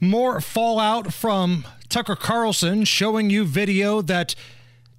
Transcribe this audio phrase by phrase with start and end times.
[0.00, 4.34] More fallout from Tucker Carlson showing you video that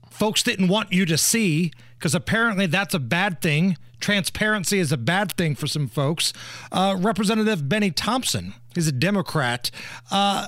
[0.09, 3.77] folks didn't want you to see because apparently that's a bad thing.
[3.99, 6.33] Transparency is a bad thing for some folks.
[6.71, 9.71] Uh, Representative Bennie Thompson, he's a Democrat.
[10.11, 10.47] Uh,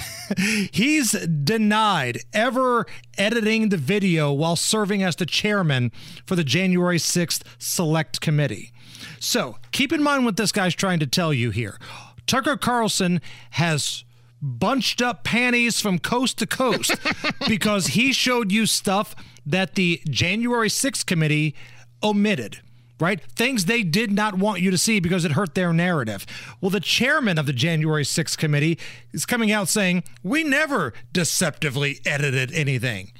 [0.72, 2.86] he's denied ever
[3.18, 5.92] editing the video while serving as the chairman
[6.26, 8.72] for the January 6th Select Committee.
[9.20, 11.78] So keep in mind what this guy's trying to tell you here.
[12.26, 14.04] Tucker Carlson has
[14.40, 16.94] bunched up panties from coast to coast
[17.48, 19.14] because he showed you stuff
[19.46, 21.54] that the January 6th committee
[22.02, 22.60] omitted
[23.02, 23.20] right?
[23.20, 26.24] Things they did not want you to see because it hurt their narrative.
[26.60, 28.78] Well, the chairman of the January 6th committee
[29.12, 33.10] is coming out saying, We never deceptively edited anything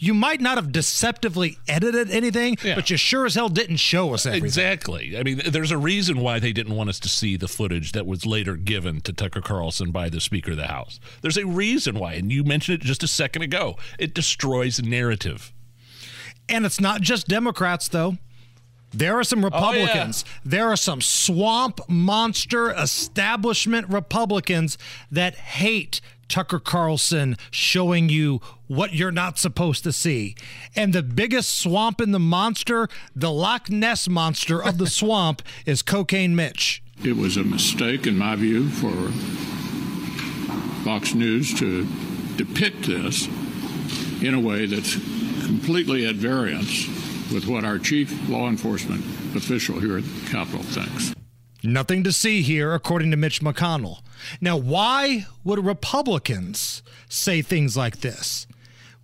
[0.00, 2.74] you might not have deceptively edited anything, yeah.
[2.74, 4.46] but you sure as hell didn't show us everything.
[4.46, 5.16] Exactly.
[5.16, 8.06] I mean, there's a reason why they didn't want us to see the footage that
[8.06, 10.98] was later given to Tucker Carlson by the Speaker of the House.
[11.20, 13.76] There's a reason why, and you mentioned it just a second ago.
[13.98, 15.52] It destroys narrative.
[16.48, 18.16] And it's not just Democrats, though.
[18.92, 20.24] There are some Republicans.
[20.26, 20.40] Oh, yeah.
[20.44, 24.78] There are some swamp monster establishment Republicans
[25.10, 30.36] that hate Tucker Carlson showing you what you're not supposed to see.
[30.74, 35.82] And the biggest swamp in the monster, the Loch Ness monster of the swamp, is
[35.82, 36.82] Cocaine Mitch.
[37.04, 39.10] It was a mistake, in my view, for
[40.84, 41.86] Fox News to
[42.36, 43.26] depict this
[44.22, 44.94] in a way that's
[45.46, 46.86] completely at variance
[47.32, 49.00] with what our chief law enforcement
[49.34, 51.14] official here at the Capitol thinks.
[51.62, 54.00] Nothing to see here, according to Mitch McConnell.
[54.40, 58.46] Now, why would Republicans say things like this?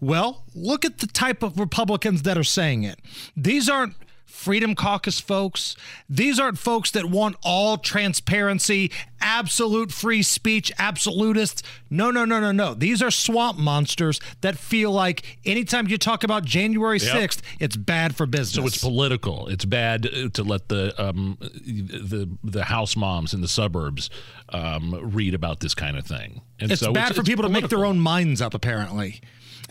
[0.00, 3.00] Well, look at the type of Republicans that are saying it.
[3.36, 3.94] These aren't
[4.36, 5.74] Freedom Caucus folks.
[6.08, 11.64] These aren't folks that want all transparency, absolute free speech, absolutists.
[11.90, 12.74] No, no, no, no, no.
[12.74, 17.16] These are swamp monsters that feel like anytime you talk about January yep.
[17.16, 18.54] 6th, it's bad for business.
[18.54, 19.48] So it's political.
[19.48, 24.10] It's bad to let the um, the the house moms in the suburbs
[24.50, 26.42] um, read about this kind of thing.
[26.60, 27.68] And it's so bad it's, for it's people political.
[27.68, 29.22] to make their own minds up, apparently.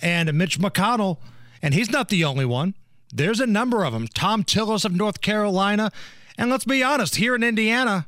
[0.02, 1.20] And Mitch McConnell,
[1.62, 2.74] and he's not the only one.
[3.16, 4.08] There's a number of them.
[4.08, 5.90] Thom Tillis of North Carolina.
[6.38, 8.08] And let's be honest, here in Indiana,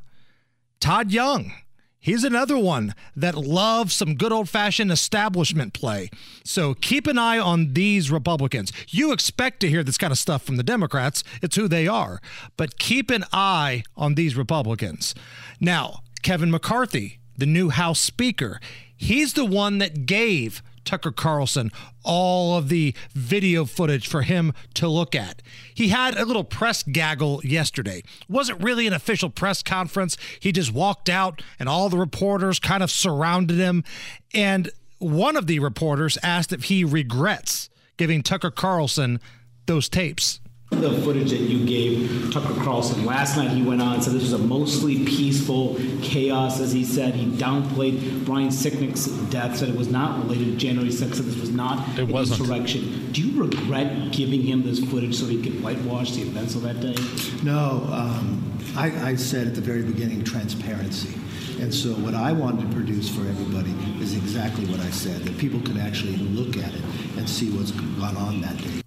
[0.80, 1.52] Todd Young.
[1.98, 6.10] He's another one that loves some good old fashioned establishment play.
[6.44, 8.70] So keep an eye on these Republicans.
[8.88, 12.20] You expect to hear this kind of stuff from the Democrats, it's who they are.
[12.56, 15.14] But keep an eye on these Republicans.
[15.58, 18.60] Now, Kevin McCarthy, the new House Speaker,
[18.94, 21.70] he's the one that gave Tucker Carlson
[22.02, 25.42] all of the video footage for him to look at.
[25.74, 28.02] He had a little press gaggle yesterday.
[28.26, 30.16] Wasn't really an official press conference.
[30.40, 33.84] He just walked out and all the reporters kind of surrounded him.
[34.32, 39.20] And one of the reporters asked if he regrets giving Tucker Carlson
[39.66, 40.40] those tapes
[40.80, 44.22] the footage that you gave Tucker Carlson last night, he went on and said this
[44.22, 47.14] was a mostly peaceful chaos, as he said.
[47.14, 51.40] He downplayed Brian Sicknick's death, said it was not related to January 6th, said this
[51.40, 52.40] was not it an wasn't.
[52.40, 53.12] insurrection.
[53.12, 56.80] Do you regret giving him this footage so he could whitewash the events of that
[56.80, 56.96] day?
[57.42, 57.88] No.
[57.92, 61.14] Um, I, I said at the very beginning transparency.
[61.60, 65.38] And so what I wanted to produce for everybody is exactly what I said, that
[65.38, 66.82] people can actually look at it
[67.16, 68.82] and see what's gone on that day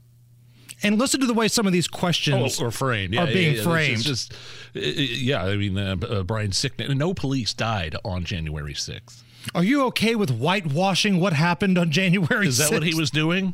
[0.83, 3.13] and listen to the way some of these questions oh, are framed.
[3.13, 4.03] Yeah, are being yeah, framed.
[4.03, 4.33] Just,
[4.73, 6.95] yeah, I mean, uh, uh, Brian Sicknick.
[6.95, 9.21] No police died on January 6th.
[9.55, 12.47] Are you okay with whitewashing what happened on January?
[12.47, 12.69] Is 6th?
[12.69, 13.53] that what he was doing?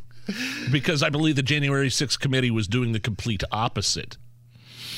[0.71, 4.17] Because I believe the January 6th committee was doing the complete opposite.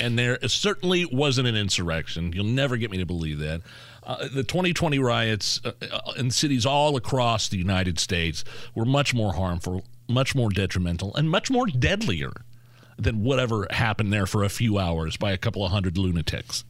[0.01, 2.31] And there certainly wasn't an insurrection.
[2.33, 3.61] You'll never get me to believe that.
[4.01, 8.43] Uh, the 2020 riots uh, uh, in cities all across the United States
[8.73, 12.31] were much more harmful much more detrimental and much more deadlier
[12.97, 16.63] than whatever happened there for a few hours by a couple of hundred lunatics.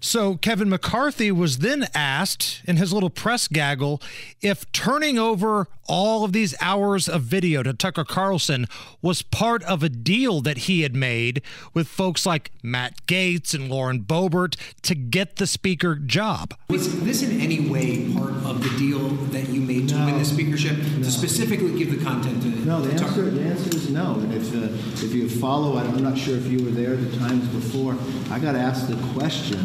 [0.00, 4.00] So Kevin McCarthy was then asked in his little press gaggle
[4.40, 8.66] if turning over all of these hours of video to Tucker Carlson
[9.02, 11.42] was part of a deal that he had made
[11.74, 16.54] with folks like Matt Gaetz and Lauren Boebert to get the speaker job.
[16.68, 20.06] Was this in any way part of the deal that you made to No.
[20.06, 21.04] win the speakership No.
[21.04, 23.30] to specifically give the content to, No, the to answer, Tucker?
[23.30, 24.14] the answer is no.
[24.14, 27.46] And if, uh, if you follow, I'm not sure if you were there the times
[27.48, 27.96] before,
[28.30, 29.58] I got asked the question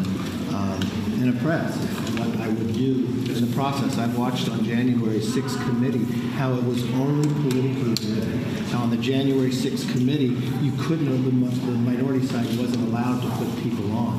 [0.54, 0.80] um,
[1.20, 1.76] in a press
[2.18, 3.98] what I would do in the process.
[3.98, 6.04] I've watched on January 6th committee
[6.38, 8.70] how it was only politically driven.
[8.70, 11.30] Now, on the January 6th committee, you couldn't, the
[11.66, 14.13] the minority side wasn't allowed to put people on.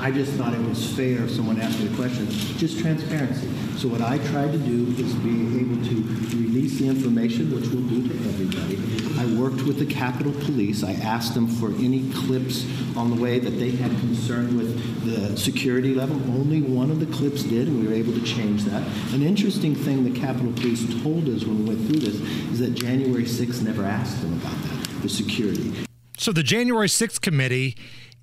[0.00, 3.48] I just thought it was fair if someone asked me the question, just transparency.
[3.76, 5.94] So what I tried to do is be able to
[6.36, 8.78] release the information, which we'll do to everybody.
[9.18, 10.84] I worked with the Capitol Police.
[10.84, 12.64] I asked them for any clips
[12.96, 16.16] on the way that they had concern with the security level.
[16.30, 18.82] Only one of the clips did, and we were able to change that.
[19.12, 22.20] An interesting thing the Capitol Police told us when we went through this
[22.52, 25.72] is that January 6th never asked them about that, the security.
[26.16, 27.76] So the January 6th committee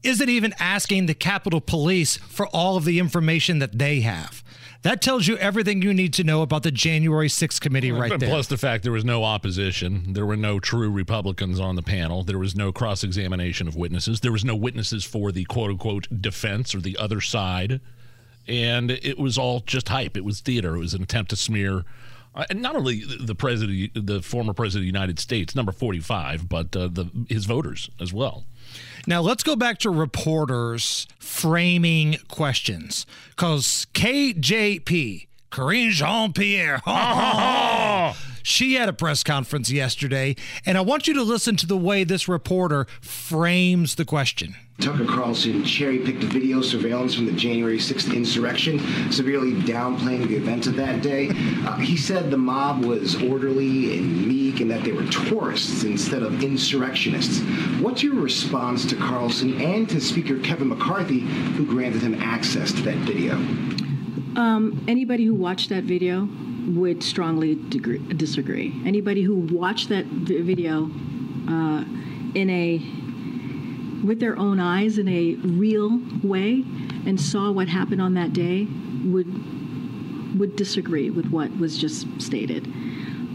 [0.06, 4.44] isn't even asking the Capitol Police for all of the information that they have.
[4.84, 8.30] That tells you everything you need to know about the January 6th committee right there.
[8.30, 12.24] Plus the fact there was no opposition, there were no true Republicans on the panel,
[12.24, 16.08] there was no cross examination of witnesses, there was no witnesses for the quote unquote
[16.22, 17.82] defense or the other side,
[18.48, 20.16] and it was all just hype.
[20.16, 20.76] It was theater.
[20.76, 21.84] It was an attempt to smear.
[22.36, 26.76] Uh, not only the president, the former president of the United States, number forty-five, but
[26.76, 28.44] uh, the his voters as well.
[29.08, 36.82] Now let's go back to reporters framing questions because KJP, Karine Jean Pierre,
[38.44, 40.36] she had a press conference yesterday,
[40.66, 44.56] and I want you to listen to the way this reporter frames the question.
[44.80, 48.80] Tucker Carlson cherry picked video surveillance from the January 6th insurrection,
[49.10, 51.30] severely downplaying the events of that day.
[51.66, 56.22] Uh, he said the mob was orderly and meek and that they were tourists instead
[56.24, 57.40] of insurrectionists.
[57.82, 62.82] What's your response to Carlson and to Speaker Kevin McCarthy, who granted him access to
[62.82, 63.36] that video?
[64.36, 66.28] Um, anybody who watched that video
[66.68, 68.74] would strongly disagree.
[68.86, 70.92] Anybody who watched that vi- video
[71.48, 71.86] uh,
[72.34, 73.05] in a
[74.06, 76.64] with their own eyes in a real way
[77.06, 78.68] and saw what happened on that day
[79.06, 79.28] would
[80.40, 82.66] would disagree with what was just stated.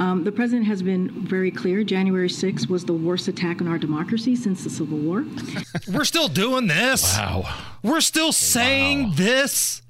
[0.01, 1.85] Um, the president has been very clear.
[1.85, 5.25] January 6th was the worst attack on our democracy since the Civil War.
[5.93, 7.03] We're still doing this.
[7.17, 7.45] Wow.
[7.83, 9.83] We're still saying this.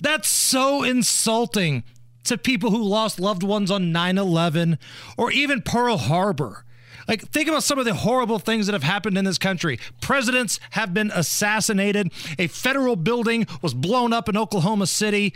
[0.00, 1.84] That's so insulting
[2.24, 4.78] to people who lost loved ones on 9 11
[5.16, 6.64] or even Pearl Harbor.
[7.08, 9.80] Like, think about some of the horrible things that have happened in this country.
[10.00, 12.12] Presidents have been assassinated.
[12.38, 15.34] A federal building was blown up in Oklahoma City.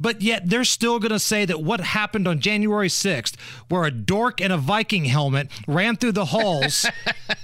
[0.00, 3.34] But yet, they're still going to say that what happened on January 6th,
[3.68, 6.86] where a dork in a Viking helmet ran through the halls,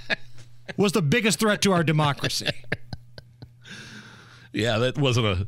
[0.77, 2.47] was the biggest threat to our democracy.
[4.53, 5.47] Yeah, that wasn't a.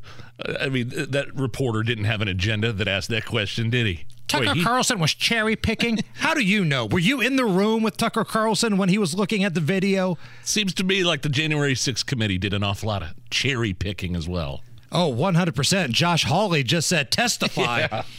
[0.61, 4.05] I mean, that reporter didn't have an agenda that asked that question, did he?
[4.27, 5.99] Tucker Wait, he- Carlson was cherry picking.
[6.15, 6.85] How do you know?
[6.85, 10.17] Were you in the room with Tucker Carlson when he was looking at the video?
[10.43, 14.15] Seems to me like the January 6th committee did an awful lot of cherry picking
[14.15, 14.61] as well.
[14.91, 15.89] Oh, 100%.
[15.91, 17.87] Josh Hawley just said testify.